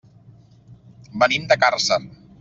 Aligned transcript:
Venim 1.23 1.45
de 1.51 1.57
Càrcer. 1.65 1.99